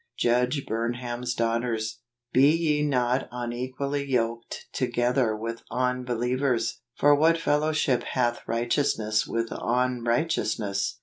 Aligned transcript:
Judge 0.17 0.65
Burnham's 0.65 1.35
Daughters." 1.35 1.99
Be 2.33 2.49
ye 2.49 2.81
not 2.81 3.27
unequally 3.31 4.03
yoked 4.03 4.65
together 4.73 5.35
with 5.37 5.61
unbe¬ 5.71 6.07
lievers: 6.17 6.77
for 6.95 7.13
what 7.13 7.37
fellowship 7.37 8.01
hath 8.01 8.41
righteousness 8.47 9.27
with 9.27 9.49
unrighteousness 9.51 10.97